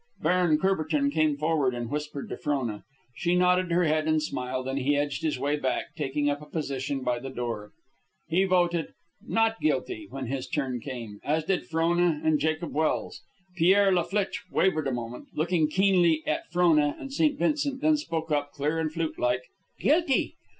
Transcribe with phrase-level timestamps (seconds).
[0.19, 2.83] Baron Courbertin came forward and whispered to Frona.
[3.13, 6.47] She nodded her head and smiled, and he edged his way back, taking up a
[6.47, 7.71] position by the door.
[8.27, 13.21] He voted "Not guilty" when his turn came, as did Frona and Jacob Welse.
[13.55, 17.37] Pierre La Flitche wavered a moment, looking keenly at Frona and St.
[17.37, 19.43] Vincent, then spoke up, clear and flute like,
[19.79, 20.33] "Guilty."